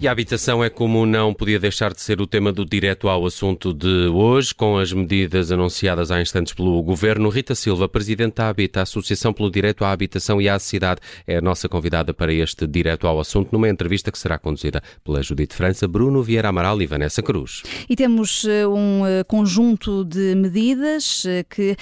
E 0.00 0.06
a 0.06 0.12
habitação 0.12 0.62
é 0.62 0.70
como 0.70 1.04
não 1.04 1.34
podia 1.34 1.58
deixar 1.58 1.92
de 1.92 2.00
ser 2.00 2.20
o 2.20 2.26
tema 2.26 2.52
do 2.52 2.64
direto 2.64 3.08
ao 3.08 3.26
assunto 3.26 3.74
de 3.74 4.06
hoje, 4.06 4.54
com 4.54 4.78
as 4.78 4.92
medidas 4.92 5.50
anunciadas 5.50 6.12
há 6.12 6.22
instantes 6.22 6.52
pelo 6.52 6.80
Governo. 6.84 7.28
Rita 7.28 7.52
Silva, 7.52 7.88
Presidente 7.88 8.36
da 8.36 8.48
Habita, 8.48 8.80
Associação 8.80 9.32
pelo 9.32 9.50
Direito 9.50 9.84
à 9.84 9.90
Habitação 9.90 10.40
e 10.40 10.48
à 10.48 10.56
Cidade, 10.60 11.00
é 11.26 11.38
a 11.38 11.40
nossa 11.40 11.68
convidada 11.68 12.14
para 12.14 12.32
este 12.32 12.64
direto 12.64 13.08
ao 13.08 13.18
assunto, 13.18 13.48
numa 13.50 13.68
entrevista 13.68 14.12
que 14.12 14.18
será 14.20 14.38
conduzida 14.38 14.80
pela 15.02 15.20
Judite 15.20 15.52
França, 15.56 15.88
Bruno 15.88 16.22
Vieira 16.22 16.50
Amaral 16.50 16.80
e 16.80 16.86
Vanessa 16.86 17.20
Cruz. 17.20 17.64
E 17.90 17.96
temos 17.96 18.44
eh, 18.44 18.68
um 18.68 19.04
eh, 19.04 19.24
conjunto 19.24 20.04
de 20.04 20.32
medidas 20.36 21.24
eh, 21.26 21.42
que 21.42 21.76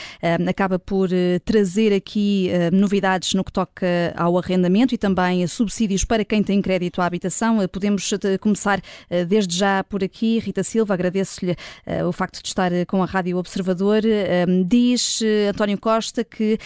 acaba 0.49 0.79
por 0.79 1.11
trazer 1.45 1.93
aqui 1.93 2.51
novidades 2.73 3.35
no 3.35 3.45
que 3.45 3.53
toca 3.53 3.87
ao 4.17 4.39
arrendamento 4.39 4.95
e 4.95 4.99
também 4.99 5.47
subsídios 5.47 6.03
para 6.03 6.25
quem 6.25 6.43
tem 6.43 6.63
crédito 6.63 7.03
à 7.03 7.05
habitação. 7.05 7.59
Podemos 7.69 8.06
começar 8.41 8.81
eh, 9.11 9.25
desde 9.25 9.57
já 9.57 9.85
por 9.85 10.03
aqui. 10.03 10.39
Rita 10.39 10.63
Silva, 10.63 10.95
agradeço-lhe 10.95 11.57
eh, 11.85 12.05
o 12.05 12.13
facto 12.13 12.43
de 12.43 12.49
estar 12.49 12.73
eh, 12.73 12.85
com 12.85 13.03
a 13.03 13.07
Rádio 13.07 13.39
Observador. 13.39 14.03
Diz 14.67 15.21
António 15.49 15.79
Costa 15.79 16.25
que, 16.25 16.59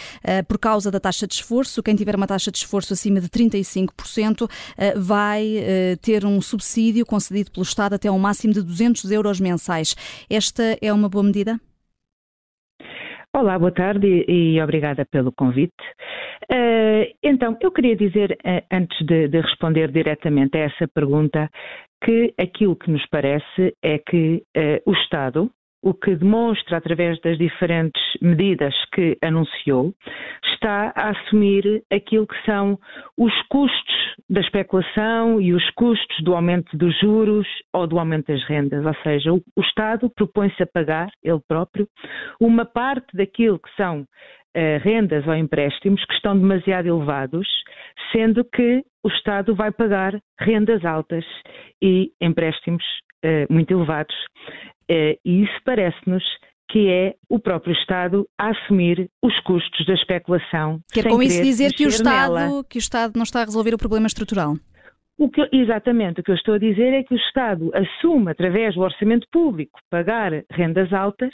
por 0.47 0.57
causa 0.57 0.91
da 0.91 0.99
taxa 0.99 1.27
de 1.27 1.33
esforço, 1.35 1.81
quem 1.81 1.95
tiver 1.95 2.15
uma 2.15 2.27
taxa 2.27 2.51
de 2.51 2.57
esforço 2.57 2.93
acima 2.93 3.19
de 3.19 3.27
35% 3.29 4.49
vai 4.95 5.97
ter 6.01 6.25
um 6.25 6.41
subsídio 6.41 7.05
concedido 7.05 7.51
pelo 7.51 7.63
Estado 7.63 7.93
até 7.93 8.11
um 8.11 8.19
máximo 8.19 8.53
de 8.53 8.61
200 8.61 9.11
euros 9.11 9.39
mensais. 9.39 9.95
Esta 10.29 10.77
é 10.81 10.91
uma 10.91 11.09
boa 11.09 11.23
medida? 11.23 11.59
Olá, 13.41 13.57
boa 13.57 13.71
tarde 13.71 14.23
e, 14.27 14.61
obrigada 14.61 15.03
pelo 15.03 15.31
convite. 15.31 15.73
Uh, 16.43 17.11
então, 17.23 17.57
eu 17.59 17.71
queria 17.71 17.95
dizer, 17.95 18.37
uh, 18.45 18.63
antes 18.71 18.95
de, 19.03 19.27
de, 19.29 19.41
responder 19.41 19.91
diretamente 19.91 20.55
a 20.59 20.65
essa 20.65 20.87
pergunta, 20.87 21.49
que 22.03 22.35
aquilo 22.39 22.75
que 22.75 22.91
nos 22.91 23.03
parece 23.09 23.75
é 23.83 23.97
que 23.97 24.43
uh, 24.55 24.79
o 24.85 24.93
Estado, 24.93 25.49
o 25.81 25.93
que 25.93 26.15
demonstra 26.15 26.77
através 26.77 27.19
das 27.21 27.37
diferentes 27.37 28.01
medidas 28.21 28.73
que 28.93 29.17
anunciou, 29.21 29.93
está 30.53 30.93
a 30.95 31.09
assumir 31.09 31.83
aquilo 31.91 32.27
que 32.27 32.45
são 32.45 32.77
os 33.17 33.33
custos 33.49 34.15
da 34.29 34.41
especulação 34.41 35.41
e 35.41 35.53
os 35.53 35.67
custos 35.71 36.23
do 36.23 36.35
aumento 36.35 36.77
dos 36.77 36.97
juros 36.99 37.47
ou 37.73 37.87
do 37.87 37.97
aumento 37.97 38.31
das 38.31 38.43
rendas. 38.45 38.85
Ou 38.85 38.95
seja, 39.03 39.33
o, 39.33 39.41
Estado 39.61 40.09
propõe-se 40.09 40.61
a 40.61 40.67
pagar, 40.67 41.09
ele 41.23 41.39
próprio, 41.47 41.87
uma 42.39 42.65
parte 42.65 43.07
daquilo 43.15 43.57
que 43.57 43.73
são 43.75 44.01
uh, 44.01 44.05
rendas 44.83 45.25
ou 45.27 45.33
empréstimos 45.33 46.03
que 46.05 46.13
estão 46.13 46.37
demasiado 46.37 46.87
elevados, 46.87 47.47
sendo 48.11 48.43
que 48.45 48.83
o 49.03 49.09
Estado 49.09 49.55
vai 49.55 49.71
pagar 49.71 50.19
rendas 50.39 50.85
altas 50.85 51.25
e 51.81 52.11
empréstimos 52.21 52.83
uh, 53.25 53.51
muito 53.51 53.73
elevados. 53.73 54.15
Uh, 54.91 55.15
e 55.23 55.43
isso 55.43 55.61
parece-nos 55.63 56.23
que 56.69 56.89
é 56.89 57.15
o 57.29 57.37
próprio 57.37 57.73
Estado 57.73 58.27
a 58.37 58.49
assumir 58.49 59.09
os 59.21 59.37
custos 59.41 59.85
da 59.85 59.93
especulação. 59.93 60.79
Quer 60.91 61.07
com 61.07 61.21
isso 61.21 61.41
dizer 61.41 61.73
que 61.73 61.85
o, 61.85 61.89
Estado, 61.89 62.63
que 62.63 62.77
o 62.77 62.79
Estado 62.79 63.13
não 63.15 63.23
está 63.23 63.41
a 63.41 63.45
resolver 63.45 63.73
o 63.73 63.77
problema 63.77 64.07
estrutural? 64.07 64.55
O 65.19 65.29
que, 65.29 65.47
exatamente, 65.51 66.21
o 66.21 66.23
que 66.23 66.31
eu 66.31 66.35
estou 66.35 66.55
a 66.55 66.59
dizer 66.59 66.93
é 66.93 67.03
que 67.03 67.13
o 67.13 67.17
Estado 67.17 67.71
assume, 67.75 68.31
através 68.31 68.73
do 68.73 68.81
orçamento 68.81 69.27
público, 69.31 69.79
pagar 69.89 70.31
rendas 70.49 70.91
altas, 70.91 71.33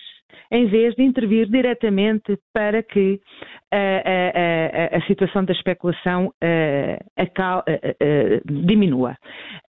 em 0.51 0.67
vez 0.67 0.93
de 0.95 1.03
intervir 1.03 1.47
diretamente 1.47 2.37
para 2.53 2.83
que 2.83 3.19
a, 3.71 3.77
a, 3.77 4.95
a, 4.95 4.97
a 4.97 5.01
situação 5.07 5.45
da 5.45 5.53
especulação 5.53 6.33
diminua. 8.45 9.15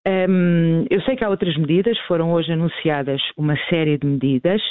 Um, 0.06 0.84
eu 0.90 1.00
sei 1.02 1.14
que 1.14 1.24
há 1.24 1.28
outras 1.28 1.56
medidas, 1.56 1.96
foram 2.06 2.32
hoje 2.32 2.52
anunciadas 2.52 3.20
uma 3.36 3.56
série 3.68 3.98
de 3.98 4.06
medidas, 4.06 4.62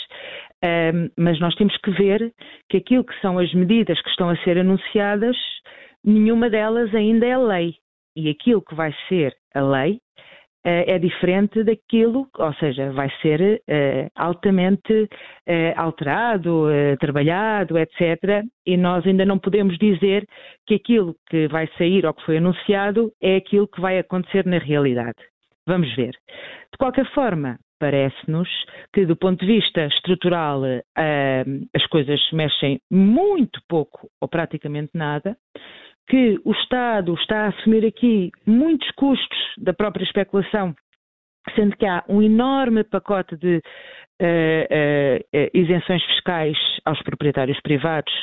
um, 0.94 1.10
mas 1.18 1.40
nós 1.40 1.56
temos 1.56 1.76
que 1.78 1.92
ver 1.92 2.34
que 2.70 2.78
aquilo 2.78 3.06
que 3.06 3.18
são 3.22 3.40
as 3.40 3.54
medidas 3.54 4.02
que 4.02 4.10
estão 4.10 4.30
a 4.30 4.38
ser 4.38 4.58
anunciadas, 4.58 5.38
nenhuma 6.04 6.50
delas 6.50 6.94
ainda 6.94 7.26
é 7.26 7.38
lei 7.38 7.76
e 8.18 8.30
aquilo 8.30 8.64
que 8.64 8.74
vai 8.74 8.92
ser 9.08 9.32
a 9.54 9.62
lei 9.62 9.94
uh, 9.94 10.84
é 10.88 10.98
diferente 10.98 11.64
daquilo, 11.64 12.28
ou 12.36 12.54
seja, 12.56 12.92
vai 12.92 13.10
ser 13.22 13.62
uh, 13.70 14.10
altamente 14.16 14.92
uh, 15.04 15.10
alterado, 15.76 16.66
trabalhado, 17.00 17.78
etc. 17.78 18.44
E 18.66 18.76
nós 18.76 19.06
ainda 19.06 19.24
não 19.24 19.38
podemos 19.38 19.78
dizer 19.78 20.26
que 20.66 20.74
aquilo 20.74 21.16
que 21.30 21.48
vai 21.48 21.70
sair 21.78 22.06
ou 22.08 22.14
que 22.14 22.26
foi 22.26 22.38
anunciado 22.38 23.12
é 23.22 23.36
aquilo 23.36 23.68
que 23.68 23.80
vai 23.80 24.00
acontecer 24.00 24.46
na 24.48 24.58
realidade. 24.58 25.18
Vamos 25.68 25.94
ver. 25.96 26.12
De 26.72 26.78
qualquer 26.80 27.06
forma, 27.14 27.60
parece-nos 27.80 28.50
que, 28.94 29.06
do 29.06 29.16
ponto 29.16 29.46
de 29.46 29.54
vista 29.54 29.86
estrutural, 29.86 30.62
as 31.76 31.86
coisas 31.88 32.20
mexem 32.32 32.80
muito 32.90 33.60
pouco 33.68 34.08
ou 34.22 34.30
praticamente 34.30 34.92
nada 34.96 35.36
que 36.08 36.40
o 36.46 36.52
Estado 36.52 37.14
está 37.16 37.46
a 37.46 37.48
assumir 37.50 37.86
aqui 37.86 38.32
muitos 38.46 38.90
custos 38.92 39.38
da 39.58 39.74
própria 39.74 40.04
especulação, 40.04 40.74
sendo 41.56 41.76
que 41.76 41.86
há 41.86 42.04
um 42.08 42.22
enorme 42.22 42.84
pacote 42.84 43.36
de 43.36 43.58
uh, 43.58 43.62
uh, 44.22 45.50
isenções 45.54 46.04
fiscais 46.06 46.58
aos 46.86 47.02
proprietários 47.04 47.60
privados 47.62 48.14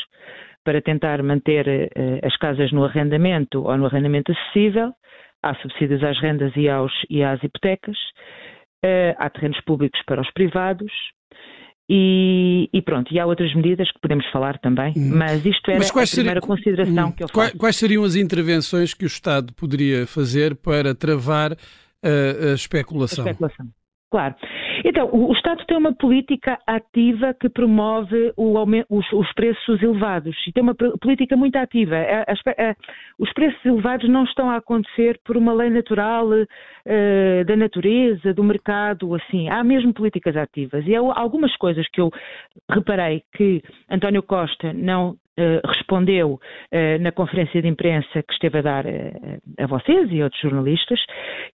para 0.65 0.81
tentar 0.81 1.23
manter 1.23 1.67
uh, 1.67 2.27
as 2.27 2.37
casas 2.39 2.73
no 2.73 2.85
arrendamento 2.85 3.63
ou 3.63 3.77
no 3.77 3.87
arrendamento 3.87 4.33
acessível, 4.33 4.93
há 5.43 5.55
subsídios 5.57 6.03
às 6.03 6.19
rendas 6.21 6.53
e, 6.57 6.69
aos, 6.69 6.93
e 7.11 7.23
às 7.23 7.43
hipotecas, 7.43 7.97
há 9.19 9.31
terrenos 9.31 9.59
públicos 9.63 9.99
para 10.07 10.21
os 10.21 10.31
privados, 10.33 10.93
e, 11.89 12.69
e, 12.73 12.81
pronto, 12.81 13.13
e 13.13 13.21
há 13.21 13.27
outras 13.27 13.55
medidas 13.55 13.91
que 13.93 14.01
podemos 14.01 14.25
falar 14.31 14.59
também, 14.59 14.95
hum. 14.97 15.17
mas 15.17 15.45
isto 15.45 15.71
era 15.71 15.79
mas 15.79 15.91
a 15.91 16.17
primeira 16.17 16.41
consideração 16.41 17.09
hum. 17.09 17.13
que 17.13 17.25
eu 17.25 17.29
faço. 17.29 17.35
Quais, 17.35 17.53
quais, 17.53 17.77
seriam 17.77 18.05
as 18.05 18.17
intervenções 18.17 18.95
que 18.95 19.05
o 19.05 19.07
Estado 19.07 19.53
poderia 19.53 20.07
fazer 20.07 20.57
para 20.57 20.95
travar 20.95 21.53
a, 21.53 22.51
a 22.51 22.55
especulação? 22.55 23.27
A 23.27 23.31
especulação. 23.31 23.67
Claro. 24.11 24.35
Então, 24.87 25.09
o, 25.11 25.33
Estado 25.33 25.65
tem 25.67 25.79
uma 25.79 25.95
política 25.95 26.59
ativa 26.67 27.33
que 27.33 27.49
promove 27.49 28.35
o, 28.37 28.55
os, 28.91 29.13
os, 29.13 29.33
preços 29.33 29.83
elevados 29.83 30.37
e 30.47 30.53
tem 30.53 30.63
uma 30.63 30.75
política 30.75 31.35
muito 31.39 31.57
ativa. 31.57 31.97
A, 31.97 32.77
os 33.19 33.33
preços 33.33 33.65
elevados 33.65 34.11
não 34.11 34.25
estão 34.25 34.51
a 34.51 34.57
acontecer 34.57 35.19
por 35.25 35.39
uma 35.39 35.55
lei 35.55 35.71
natural 35.71 36.29
uh, 36.29 37.45
da 37.47 37.57
natureza, 37.57 38.35
do 38.35 38.45
mercado, 38.45 39.15
assim. 39.15 39.49
Há 39.49 39.65
mesmo 39.65 39.95
políticas 39.95 40.37
ativas. 40.37 40.87
E 40.87 40.95
há 40.95 41.01
algumas 41.01 41.57
coisas 41.57 41.89
que 41.89 42.03
eu 42.03 42.11
reparei 42.71 43.23
que 43.35 43.63
António 43.89 44.23
Costa 44.23 44.75
não 44.75 45.17
respondeu 45.67 46.35
uh, 46.35 47.03
na 47.03 47.11
conferência 47.11 47.61
de 47.61 47.69
imprensa 47.69 48.23
que 48.23 48.33
esteve 48.33 48.59
a 48.59 48.63
dar 48.63 48.87
uh, 48.87 48.91
a 49.59 49.67
vocês 49.67 50.09
e 50.11 50.23
outros 50.23 50.41
jornalistas, 50.41 51.01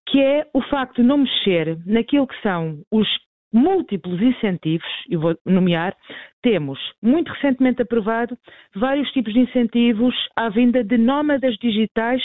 que 0.07 0.21
é 0.21 0.45
o 0.53 0.61
facto 0.61 1.01
de 1.01 1.07
não 1.07 1.19
mexer 1.19 1.77
naquilo 1.85 2.27
que 2.27 2.39
são 2.41 2.79
os 2.91 3.07
múltiplos 3.53 4.21
incentivos, 4.21 4.87
e 5.09 5.17
vou 5.17 5.35
nomear, 5.45 5.95
temos 6.41 6.79
muito 7.01 7.31
recentemente 7.33 7.81
aprovado 7.81 8.37
vários 8.75 9.11
tipos 9.11 9.33
de 9.33 9.39
incentivos 9.39 10.15
à 10.35 10.47
vinda 10.47 10.83
de 10.83 10.97
nómadas 10.97 11.55
digitais 11.57 12.23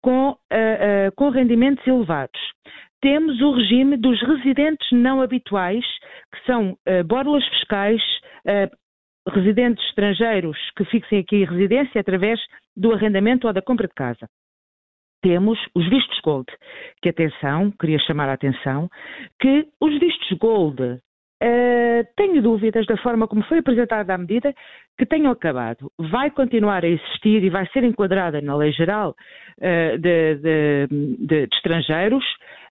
com, 0.00 0.36
com 1.16 1.30
rendimentos 1.30 1.84
elevados. 1.84 2.40
Temos 3.00 3.40
o 3.40 3.50
regime 3.50 3.96
dos 3.96 4.22
residentes 4.22 4.86
não 4.92 5.20
habituais, 5.20 5.84
que 6.32 6.46
são 6.46 6.78
borlas 7.06 7.44
fiscais 7.48 8.00
residentes 9.26 9.84
estrangeiros 9.88 10.56
que 10.76 10.84
fixem 10.84 11.20
aqui 11.20 11.44
residência 11.44 12.00
através 12.00 12.40
do 12.76 12.92
arrendamento 12.92 13.46
ou 13.46 13.52
da 13.52 13.62
compra 13.62 13.88
de 13.88 13.94
casa. 13.94 14.28
Temos 15.22 15.58
os 15.74 15.88
vistos 15.88 16.20
gold, 16.20 16.46
que 17.02 17.08
atenção, 17.08 17.72
queria 17.72 17.98
chamar 17.98 18.28
a 18.28 18.34
atenção, 18.34 18.88
que 19.40 19.66
os 19.80 19.98
vistos 19.98 20.38
gold, 20.38 20.80
uh, 20.80 20.98
tenho 22.16 22.40
dúvidas 22.40 22.86
da 22.86 22.96
forma 22.98 23.26
como 23.26 23.42
foi 23.44 23.58
apresentada 23.58 24.14
a 24.14 24.18
medida, 24.18 24.54
que 24.96 25.04
tenham 25.04 25.32
acabado. 25.32 25.90
Vai 25.98 26.30
continuar 26.30 26.84
a 26.84 26.88
existir 26.88 27.42
e 27.42 27.50
vai 27.50 27.66
ser 27.68 27.82
enquadrada 27.82 28.40
na 28.40 28.54
lei 28.54 28.70
geral 28.70 29.16
uh, 29.58 29.98
de, 29.98 30.36
de, 30.36 30.86
de, 30.88 31.46
de 31.46 31.54
estrangeiros 31.56 32.24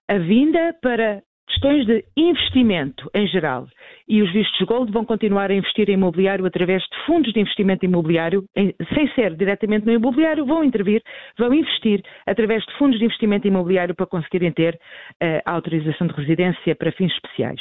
a 0.07 0.17
vinda 0.17 0.73
para 0.81 1.21
questões 1.47 1.85
de 1.85 2.03
investimento 2.15 3.09
em 3.13 3.27
geral. 3.27 3.67
E 4.07 4.21
os 4.21 4.31
vistos 4.31 4.65
gold 4.65 4.91
vão 4.91 5.03
continuar 5.03 5.51
a 5.51 5.53
investir 5.53 5.89
em 5.89 5.93
imobiliário 5.93 6.45
através 6.45 6.81
de 6.83 7.05
fundos 7.05 7.33
de 7.33 7.39
investimento 7.39 7.85
imobiliário, 7.85 8.45
em, 8.55 8.73
sem 8.93 9.09
ser 9.13 9.35
diretamente 9.35 9.85
no 9.85 9.91
imobiliário, 9.91 10.45
vão 10.45 10.63
intervir, 10.63 11.01
vão 11.37 11.53
investir 11.53 12.01
através 12.25 12.63
de 12.63 12.77
fundos 12.77 12.99
de 12.99 13.05
investimento 13.05 13.47
imobiliário 13.47 13.95
para 13.95 14.05
conseguirem 14.05 14.51
ter 14.51 14.75
uh, 14.75 15.41
a 15.45 15.51
autorização 15.51 16.07
de 16.07 16.13
residência 16.13 16.75
para 16.75 16.91
fins 16.93 17.11
especiais. 17.13 17.59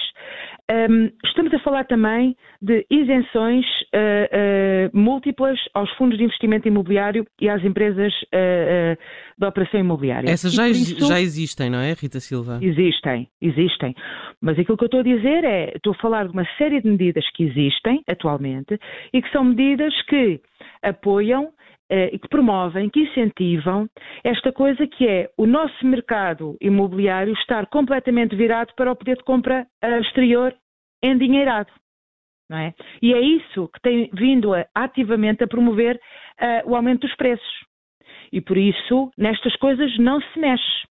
Um, 0.70 1.10
estamos 1.24 1.52
a 1.54 1.58
falar 1.60 1.84
também 1.84 2.36
de 2.60 2.84
isenções 2.90 3.64
uh, 3.94 4.92
uh, 4.92 4.98
múltiplas 4.98 5.58
aos 5.74 5.90
fundos 5.96 6.18
de 6.18 6.24
investimento 6.24 6.68
imobiliário 6.68 7.26
e 7.40 7.48
às 7.48 7.62
empresas 7.64 8.12
de 9.38 9.46
operação 9.46 9.80
imobiliária. 9.80 10.28
Essas 10.28 10.52
já, 10.52 10.68
isso, 10.68 11.06
já 11.06 11.20
existem, 11.20 11.70
não 11.70 11.78
é, 11.78 11.92
Rita 11.92 12.20
Silva? 12.20 12.58
Existem, 12.62 13.28
existem. 13.40 13.75
Mas 14.40 14.58
aquilo 14.58 14.76
que 14.76 14.84
eu 14.84 14.86
estou 14.86 15.00
a 15.00 15.04
dizer 15.04 15.44
é, 15.44 15.72
estou 15.76 15.92
a 15.92 15.96
falar 15.96 16.26
de 16.26 16.32
uma 16.32 16.46
série 16.56 16.80
de 16.80 16.88
medidas 16.88 17.28
que 17.30 17.44
existem 17.44 18.02
atualmente 18.08 18.78
e 19.12 19.22
que 19.22 19.30
são 19.30 19.44
medidas 19.44 19.94
que 20.02 20.40
apoiam 20.82 21.52
e 21.88 22.18
que 22.18 22.28
promovem, 22.28 22.90
que 22.90 23.00
incentivam 23.00 23.88
esta 24.24 24.52
coisa 24.52 24.86
que 24.88 25.06
é 25.06 25.30
o 25.38 25.46
nosso 25.46 25.86
mercado 25.86 26.56
imobiliário 26.60 27.32
estar 27.34 27.66
completamente 27.66 28.34
virado 28.34 28.74
para 28.74 28.90
o 28.90 28.96
poder 28.96 29.16
de 29.16 29.22
compra 29.22 29.66
exterior 30.00 30.52
endinheirado. 31.02 31.70
Não 32.48 32.58
é? 32.58 32.74
E 33.02 33.12
é 33.12 33.20
isso 33.20 33.68
que 33.68 33.80
tem 33.80 34.10
vindo 34.12 34.54
a, 34.54 34.66
ativamente 34.74 35.42
a 35.42 35.48
promover 35.48 35.96
uh, 35.96 36.70
o 36.70 36.76
aumento 36.76 37.06
dos 37.06 37.16
preços. 37.16 37.64
E 38.32 38.40
por 38.40 38.56
isso, 38.56 39.10
nestas 39.16 39.54
coisas 39.56 39.96
não 39.98 40.20
se 40.20 40.38
mexe 40.38 40.86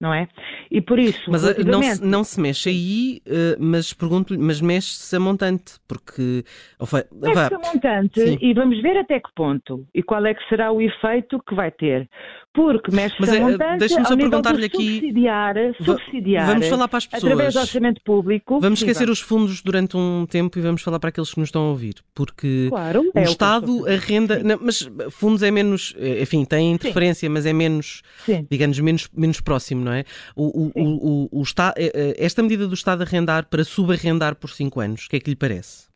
não 0.00 0.14
é? 0.14 0.28
E 0.70 0.80
por 0.80 0.98
isso. 0.98 1.30
Mas 1.30 1.44
eh, 1.44 1.64
não, 1.64 1.82
se, 1.82 2.04
não 2.04 2.24
se 2.24 2.40
mexe 2.40 2.68
aí, 2.68 3.22
uh, 3.26 3.56
mas 3.58 3.92
pergunto-lhe, 3.92 4.38
mas 4.38 4.60
mexe-se 4.60 5.16
a 5.16 5.20
montante, 5.20 5.74
porque. 5.88 6.44
Mexe-se 6.80 7.54
a 7.54 7.58
montante 7.58 8.20
Sim. 8.20 8.38
e 8.40 8.54
vamos 8.54 8.80
ver 8.80 8.96
até 8.98 9.18
que 9.18 9.30
ponto 9.34 9.86
e 9.94 10.02
qual 10.02 10.24
é 10.24 10.34
que 10.34 10.48
será 10.48 10.70
o 10.70 10.80
efeito 10.80 11.40
que 11.46 11.54
vai 11.54 11.70
ter. 11.70 12.08
Porque 12.54 12.94
mexe-se 12.94 13.30
a 13.30 13.36
é, 13.36 13.40
montante. 13.40 13.78
Deixa-me 13.78 14.06
só 14.06 14.16
perguntar-lhe 14.16 14.64
aqui. 14.64 14.94
Subsidiar, 14.94 15.54
subsidiar. 15.80 16.46
Vamos 16.46 16.68
falar 16.68 16.88
para 16.88 16.98
as 16.98 17.06
pessoas. 17.06 17.32
Através 17.32 17.54
do 17.54 17.60
orçamento 17.60 18.00
público. 18.02 18.60
Vamos 18.60 18.80
esquecer 18.80 19.08
os 19.08 19.20
fundos 19.20 19.62
durante 19.62 19.96
um 19.96 20.26
tempo 20.26 20.58
e 20.58 20.62
vamos 20.62 20.82
falar 20.82 20.98
para 20.98 21.10
aqueles 21.10 21.32
que 21.32 21.38
nos 21.38 21.48
estão 21.48 21.62
a 21.62 21.70
ouvir. 21.70 21.96
Porque 22.14 22.66
claro, 22.68 23.02
o 23.14 23.18
é 23.18 23.22
Estado, 23.22 23.86
a 23.86 23.96
renda. 23.96 24.42
Não, 24.42 24.58
mas 24.60 24.90
fundos 25.10 25.42
é 25.42 25.50
menos. 25.50 25.94
Eh, 25.98 26.22
enfim, 26.22 26.44
tem 26.44 26.72
interferência, 26.72 27.28
Sim. 27.28 27.32
mas 27.32 27.46
é 27.46 27.52
menos. 27.52 28.02
Sim. 28.24 28.46
digamos, 28.50 28.80
menos, 28.80 29.08
menos 29.14 29.40
próximo 29.40 29.87
não 29.88 29.94
é? 29.94 30.04
O, 30.36 30.46
o, 30.46 30.72
o, 30.74 31.40
o, 31.40 31.42
eh, 31.76 31.92
eh, 31.94 32.14
esta 32.18 32.42
medida 32.42 32.66
do 32.68 32.74
Estado 32.74 33.02
arrendar 33.02 33.48
para 33.48 33.64
subarrendar 33.64 34.36
por 34.36 34.50
5 34.50 34.80
anos, 34.80 35.06
o 35.06 35.08
que 35.08 35.16
é 35.16 35.20
que 35.20 35.30
lhe 35.30 35.36
parece? 35.36 35.88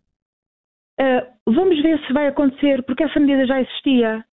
Uh, 1.00 1.52
vamos 1.52 1.80
ver 1.82 2.00
se 2.06 2.12
vai 2.12 2.28
acontecer, 2.28 2.82
porque 2.84 3.04
essa 3.04 3.20
medida 3.20 3.46
já 3.46 3.60
existia 3.60 4.24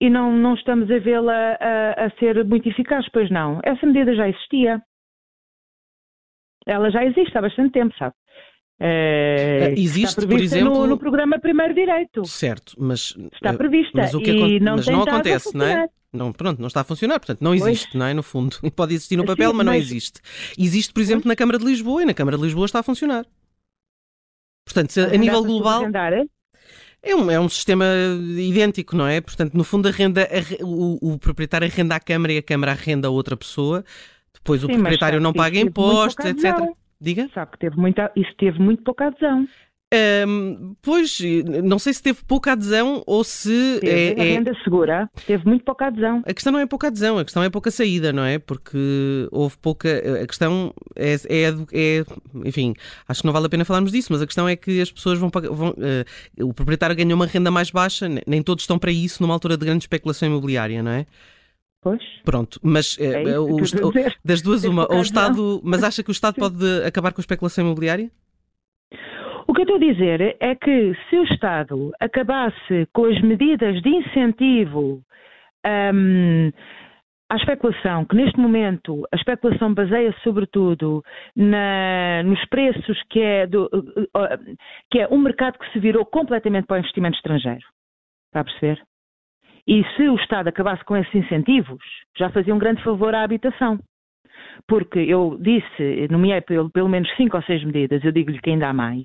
e 0.00 0.10
não, 0.10 0.32
não 0.36 0.54
estamos 0.54 0.90
a 0.90 0.98
vê-la 0.98 1.56
a, 1.60 2.06
a, 2.06 2.10
ser 2.18 2.44
muito 2.44 2.68
eficaz, 2.68 3.06
pois 3.12 3.30
não. 3.30 3.60
Essa 3.64 3.86
medida 3.86 4.14
já 4.14 4.28
existia. 4.28 4.82
Ela 6.66 6.90
já 6.90 7.04
existe 7.04 7.36
há 7.36 7.40
bastante 7.40 7.72
tempo, 7.72 7.94
sabe? 7.96 8.14
É, 8.78 9.72
Existe, 9.72 10.26
por 10.26 10.38
exemplo, 10.38 10.80
no, 10.80 10.86
no, 10.86 10.98
programa 10.98 11.38
Primeiro 11.38 11.72
Direito. 11.72 12.26
Certo, 12.26 12.74
mas 12.78 13.16
está 13.32 13.54
prevista 13.54 13.92
mas 13.94 14.12
o 14.12 14.20
que 14.20 14.30
e 14.30 14.60
não, 14.60 14.76
mas 14.76 14.86
não 14.86 15.02
acontece, 15.02 15.56
não 15.56 15.64
é? 15.64 15.88
Não, 16.16 16.32
pronto, 16.32 16.58
não 16.58 16.66
está 16.66 16.80
a 16.80 16.84
funcionar, 16.84 17.18
portanto, 17.18 17.40
não 17.40 17.54
existe, 17.54 17.86
pois. 17.86 17.94
não 17.94 18.06
é? 18.06 18.14
No 18.14 18.22
fundo, 18.22 18.56
pode 18.74 18.94
existir 18.94 19.16
no 19.16 19.24
papel, 19.24 19.52
mas, 19.52 19.58
mas, 19.58 19.66
não 19.66 19.74
existe. 19.74 20.20
Existe, 20.58 20.92
por 20.92 21.00
exemplo, 21.00 21.28
na 21.28 21.36
Câmara 21.36 21.58
de 21.58 21.64
Lisboa 21.64 22.02
e 22.02 22.06
na 22.06 22.14
Câmara 22.14 22.36
de 22.36 22.42
Lisboa 22.44 22.66
está 22.66 22.80
a 22.80 22.82
funcionar. 22.82 23.26
Portanto, 24.64 24.92
se, 24.92 25.00
a, 25.00 25.06
a 25.06 25.16
nível 25.16 25.44
global. 25.44 25.82
É 27.02 27.14
um, 27.14 27.30
é 27.30 27.38
um 27.38 27.48
sistema 27.48 27.84
idêntico, 28.36 28.96
não 28.96 29.06
é? 29.06 29.20
Portanto, 29.20 29.54
no 29.54 29.62
fundo, 29.62 29.86
a 29.86 29.92
renda, 29.92 30.24
a, 30.24 30.64
o, 30.64 31.14
o, 31.14 31.18
proprietário 31.18 31.68
arrenda 31.68 31.94
à 31.94 32.00
Câmara 32.00 32.32
e 32.32 32.38
a 32.38 32.42
Câmara 32.42 32.72
arrenda 32.72 33.06
a 33.06 33.10
outra 33.12 33.36
pessoa, 33.36 33.84
depois 34.34 34.60
Sim, 34.60 34.66
o 34.66 34.70
proprietário 34.70 35.20
não 35.20 35.32
paga 35.32 35.56
impostos, 35.56 36.24
etc. 36.24 36.56
Diga? 37.00 37.28
Sabe 37.32 37.52
que 37.52 37.58
teve 37.58 37.76
muita, 37.76 38.10
isso 38.16 38.34
teve 38.36 38.58
muito 38.58 38.82
pouca 38.82 39.06
adesão. 39.06 39.46
Um, 39.94 40.74
pois, 40.82 41.20
não 41.62 41.78
sei 41.78 41.92
se 41.92 42.02
teve 42.02 42.18
pouca 42.26 42.52
adesão 42.52 43.04
ou 43.06 43.22
se. 43.22 43.78
Teve, 43.80 44.20
é, 44.20 44.20
a 44.20 44.24
renda 44.24 44.50
é... 44.50 44.64
segura 44.64 45.08
teve 45.24 45.46
muito 45.46 45.64
pouca 45.64 45.86
adesão. 45.86 46.24
A 46.26 46.34
questão 46.34 46.52
não 46.52 46.58
é 46.58 46.66
pouca 46.66 46.88
adesão, 46.88 47.18
a 47.18 47.24
questão 47.24 47.42
é 47.42 47.48
pouca 47.48 47.70
saída, 47.70 48.12
não 48.12 48.24
é? 48.24 48.40
Porque 48.40 49.28
houve 49.30 49.56
pouca. 49.58 49.88
A 50.22 50.26
questão 50.26 50.74
é, 50.96 51.14
é, 51.28 51.54
é 51.72 52.04
Enfim, 52.44 52.74
acho 53.08 53.20
que 53.20 53.26
não 53.26 53.32
vale 53.32 53.46
a 53.46 53.48
pena 53.48 53.64
falarmos 53.64 53.92
disso, 53.92 54.08
mas 54.10 54.20
a 54.20 54.26
questão 54.26 54.48
é 54.48 54.56
que 54.56 54.80
as 54.80 54.90
pessoas 54.90 55.20
vão. 55.20 55.30
Vão, 55.30 55.70
uh, 55.70 56.44
o 56.44 56.52
proprietário 56.52 56.96
ganhou 56.96 57.14
uma 57.14 57.26
renda 57.26 57.50
mais 57.52 57.70
baixa, 57.70 58.08
nem 58.26 58.42
todos 58.42 58.64
estão 58.64 58.80
para 58.80 58.90
isso 58.90 59.22
numa 59.22 59.34
altura 59.34 59.56
de 59.56 59.64
grande 59.64 59.84
especulação 59.84 60.28
imobiliária, 60.28 60.82
não 60.82 60.90
é? 60.90 61.06
Pois. 61.80 62.02
Pronto, 62.24 62.58
mas 62.60 62.96
é 62.98 63.38
uh, 63.38 63.44
o, 63.44 63.92
das 64.24 64.42
duas, 64.42 64.64
uma, 64.64 64.92
o 64.92 65.00
Estado. 65.00 65.60
Mas 65.62 65.84
acha 65.84 66.02
que 66.02 66.10
o 66.10 66.12
Estado 66.12 66.34
pode 66.40 66.82
acabar 66.84 67.12
com 67.12 67.20
a 67.20 67.22
especulação 67.22 67.64
imobiliária? 67.64 68.10
O 69.48 69.54
que 69.54 69.60
eu 69.60 69.62
estou 69.62 69.76
a 69.76 69.92
dizer 69.92 70.36
é 70.40 70.54
que 70.56 70.94
se 71.08 71.16
o 71.16 71.24
Estado 71.24 71.92
acabasse 72.00 72.88
com 72.92 73.04
as 73.04 73.20
medidas 73.20 73.80
de 73.80 73.88
incentivo 73.88 75.00
um, 75.94 76.50
à 77.30 77.36
especulação, 77.36 78.04
que 78.04 78.16
neste 78.16 78.38
momento 78.40 79.06
a 79.12 79.16
especulação 79.16 79.72
baseia 79.72 80.12
sobretudo 80.24 81.02
na, 81.36 82.24
nos 82.24 82.44
preços 82.46 83.00
que 83.08 83.20
é, 83.20 83.46
do, 83.46 83.70
que 84.90 85.00
é 85.00 85.08
um 85.08 85.18
mercado 85.18 85.58
que 85.58 85.72
se 85.72 85.78
virou 85.78 86.04
completamente 86.04 86.66
para 86.66 86.76
o 86.76 86.78
investimento 86.80 87.16
estrangeiro. 87.16 87.66
Está 88.26 88.40
a 88.40 88.44
perceber? 88.44 88.82
E 89.68 89.84
se 89.96 90.08
o 90.08 90.16
Estado 90.16 90.48
acabasse 90.48 90.84
com 90.84 90.96
esses 90.96 91.14
incentivos, 91.14 91.82
já 92.16 92.30
fazia 92.30 92.54
um 92.54 92.58
grande 92.58 92.82
favor 92.82 93.14
à 93.14 93.22
habitação 93.22 93.78
porque 94.66 94.98
eu 94.98 95.38
disse, 95.40 96.08
nomeei 96.10 96.40
pelo, 96.40 96.70
pelo 96.70 96.88
menos 96.88 97.08
cinco 97.16 97.36
ou 97.36 97.42
seis 97.42 97.64
medidas, 97.64 98.02
eu 98.04 98.12
digo-lhe 98.12 98.40
que 98.40 98.50
ainda 98.50 98.68
há 98.68 98.72
mais, 98.72 99.04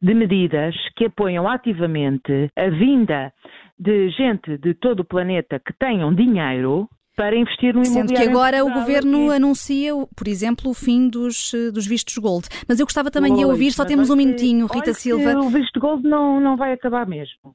de 0.00 0.14
medidas 0.14 0.74
que 0.96 1.06
apoiam 1.06 1.48
ativamente 1.48 2.50
a 2.56 2.68
vinda 2.68 3.32
de 3.78 4.10
gente 4.10 4.58
de 4.58 4.74
todo 4.74 5.00
o 5.00 5.04
planeta 5.04 5.58
que 5.58 5.72
tenham 5.72 6.14
dinheiro 6.14 6.88
para 7.16 7.36
investir 7.36 7.74
no 7.74 7.84
Sendo 7.84 8.14
que 8.14 8.22
agora 8.22 8.64
o 8.64 8.72
governo 8.72 9.30
e... 9.30 9.36
anuncia, 9.36 9.92
por 10.16 10.26
exemplo, 10.26 10.70
o 10.70 10.74
fim 10.74 11.08
dos, 11.08 11.52
dos 11.72 11.86
vistos 11.86 12.16
gold. 12.16 12.48
Mas 12.66 12.80
eu 12.80 12.86
gostava 12.86 13.10
também 13.10 13.34
de 13.34 13.44
ouvir, 13.44 13.70
só 13.72 13.84
temos 13.84 14.08
um 14.08 14.16
minutinho, 14.16 14.66
Rita 14.66 14.94
Silva. 14.94 15.38
O 15.38 15.50
visto 15.50 15.78
gold 15.78 16.08
não, 16.08 16.40
não 16.40 16.56
vai 16.56 16.72
acabar 16.72 17.06
mesmo. 17.06 17.54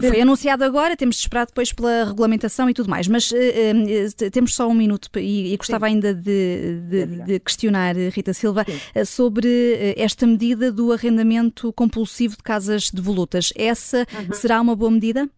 Foi 0.00 0.20
anunciado 0.20 0.64
agora, 0.64 0.96
temos 0.96 1.16
de 1.16 1.22
esperar 1.22 1.46
depois 1.46 1.72
pela 1.72 2.04
regulamentação 2.04 2.68
e 2.68 2.74
tudo 2.74 2.90
mais, 2.90 3.06
mas 3.06 3.30
uh, 3.30 3.36
uh, 3.36 4.30
temos 4.32 4.54
só 4.54 4.66
um 4.66 4.74
minuto 4.74 5.08
e, 5.16 5.54
e 5.54 5.56
gostava 5.56 5.86
Sim. 5.86 5.94
ainda 5.94 6.12
de, 6.12 6.80
de, 6.88 7.06
de, 7.24 7.40
questionar 7.40 7.94
Rita 7.94 8.32
Silva 8.32 8.64
sobre 9.06 9.94
esta 9.96 10.26
medida 10.26 10.72
do 10.72 10.92
arrendamento 10.92 11.72
compulsivo 11.72 12.36
de 12.36 12.42
casas 12.42 12.90
devolutas. 12.90 13.52
Essa 13.56 13.98
uhum. 13.98 14.32
será 14.32 14.60
uma 14.60 14.74
boa 14.74 14.90
medida? 14.90 15.28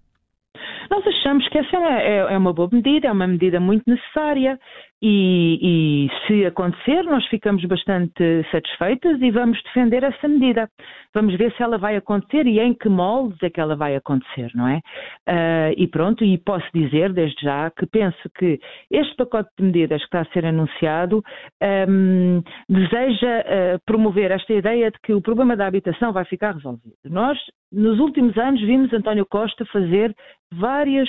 Nós 0.90 1.06
achamos 1.06 1.46
que 1.48 1.58
essa 1.58 1.76
é, 1.76 2.32
é 2.32 2.38
uma 2.38 2.52
boa 2.52 2.68
medida, 2.72 3.08
é 3.08 3.12
uma 3.12 3.26
medida 3.26 3.60
muito 3.60 3.84
necessária 3.86 4.58
e, 5.02 5.58
e, 5.62 6.26
se 6.26 6.44
acontecer, 6.44 7.02
nós 7.04 7.26
ficamos 7.28 7.64
bastante 7.64 8.44
satisfeitas 8.50 9.20
e 9.22 9.30
vamos 9.30 9.62
defender 9.62 10.02
essa 10.02 10.28
medida. 10.28 10.68
Vamos 11.14 11.36
ver 11.36 11.52
se 11.56 11.62
ela 11.62 11.78
vai 11.78 11.96
acontecer 11.96 12.46
e 12.46 12.60
em 12.60 12.74
que 12.74 12.88
moldes 12.88 13.42
é 13.42 13.48
que 13.48 13.60
ela 13.60 13.74
vai 13.74 13.96
acontecer, 13.96 14.50
não 14.54 14.68
é? 14.68 14.80
Uh, 15.26 15.74
e 15.76 15.86
pronto, 15.88 16.22
e 16.22 16.36
posso 16.36 16.66
dizer 16.74 17.12
desde 17.14 17.42
já 17.42 17.70
que 17.70 17.86
penso 17.86 18.18
que 18.38 18.60
este 18.90 19.16
pacote 19.16 19.48
de 19.58 19.64
medidas 19.64 20.00
que 20.00 20.06
está 20.06 20.20
a 20.20 20.32
ser 20.32 20.44
anunciado 20.44 21.22
um, 21.88 22.42
deseja 22.68 23.40
uh, 23.40 23.80
promover 23.86 24.30
esta 24.30 24.52
ideia 24.52 24.90
de 24.90 24.98
que 25.02 25.14
o 25.14 25.22
problema 25.22 25.56
da 25.56 25.66
habitação 25.66 26.12
vai 26.12 26.26
ficar 26.26 26.54
resolvido. 26.54 26.96
Nós, 27.06 27.38
nos 27.72 27.98
últimos 27.98 28.36
anos, 28.36 28.60
vimos 28.60 28.92
António 28.92 29.24
Costa 29.24 29.64
fazer 29.66 30.14
várias 30.52 31.08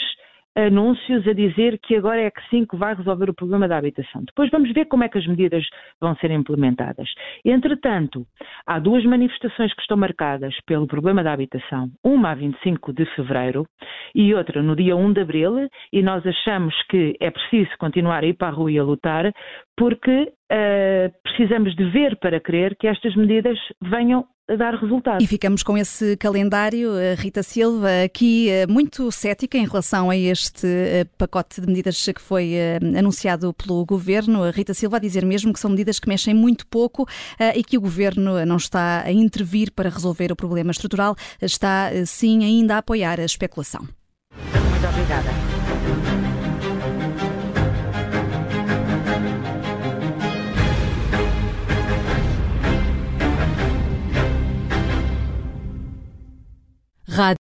anúncios 0.55 1.27
a 1.27 1.33
dizer 1.33 1.79
que 1.79 1.95
agora 1.95 2.21
é 2.21 2.31
que 2.31 2.41
sim 2.49 2.65
que 2.65 2.75
vai 2.75 2.93
resolver 2.93 3.29
o 3.29 3.33
problema 3.33 3.67
da 3.67 3.77
habitação. 3.77 4.23
Depois 4.25 4.49
vamos 4.49 4.71
ver 4.73 4.85
como 4.85 5.03
é 5.03 5.09
que 5.09 5.17
as 5.17 5.27
medidas 5.27 5.65
vão 5.99 6.15
ser 6.15 6.31
implementadas. 6.31 7.09
Entretanto, 7.45 8.25
há 8.65 8.79
duas 8.79 9.05
manifestações 9.05 9.73
que 9.73 9.81
estão 9.81 9.97
marcadas 9.97 10.55
pelo 10.65 10.87
problema 10.87 11.23
da 11.23 11.33
habitação, 11.33 11.89
uma 12.03 12.31
a 12.31 12.35
25 12.35 12.93
de 12.93 13.05
fevereiro 13.15 13.65
e 14.13 14.33
outra 14.33 14.61
no 14.61 14.75
dia 14.75 14.95
1 14.95 15.13
de 15.13 15.21
abril, 15.21 15.69
e 15.91 16.01
nós 16.01 16.25
achamos 16.25 16.75
que 16.89 17.15
é 17.19 17.31
preciso 17.31 17.71
continuar 17.79 18.23
a 18.23 18.27
ir 18.27 18.33
para 18.33 18.49
a 18.49 18.51
rua 18.51 18.71
e 18.71 18.79
a 18.79 18.83
lutar, 18.83 19.31
porque 19.77 20.31
uh, 20.51 21.11
precisamos 21.23 21.75
de 21.75 21.85
ver 21.89 22.17
para 22.17 22.39
crer 22.39 22.75
que 22.77 22.87
estas 22.87 23.15
medidas 23.15 23.57
venham 23.81 24.25
a 24.49 24.55
dar 24.55 24.75
resultado. 24.75 25.21
E 25.23 25.27
ficamos 25.27 25.63
com 25.63 25.77
esse 25.77 26.17
calendário, 26.17 26.91
Rita 27.17 27.41
Silva, 27.41 27.87
aqui 28.03 28.49
muito 28.67 29.11
cética 29.11 29.57
em 29.57 29.65
relação 29.65 30.09
a 30.09 30.17
este 30.17 30.67
pacote 31.17 31.61
de 31.61 31.67
medidas 31.67 32.03
que 32.03 32.21
foi 32.21 32.55
anunciado 32.97 33.53
pelo 33.53 33.85
Governo. 33.85 34.43
A 34.43 34.51
Rita 34.51 34.73
Silva 34.73 34.97
a 34.97 34.99
dizer 34.99 35.25
mesmo 35.25 35.53
que 35.53 35.59
são 35.59 35.71
medidas 35.71 35.99
que 35.99 36.09
mexem 36.09 36.33
muito 36.33 36.67
pouco 36.67 37.07
e 37.55 37.63
que 37.63 37.77
o 37.77 37.81
Governo 37.81 38.45
não 38.45 38.57
está 38.57 39.03
a 39.05 39.11
intervir 39.11 39.71
para 39.71 39.89
resolver 39.89 40.31
o 40.31 40.35
problema 40.35 40.71
estrutural, 40.71 41.15
está 41.41 41.89
sim 42.05 42.43
ainda 42.43 42.75
a 42.75 42.77
apoiar 42.79 43.19
a 43.19 43.25
especulação. 43.25 43.87
Muito 44.33 44.87
obrigada. 44.87 45.50
Rádio 57.21 57.37